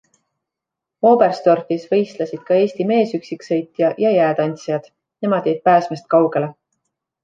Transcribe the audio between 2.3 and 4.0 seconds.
ka Eesti meesüksiksõitja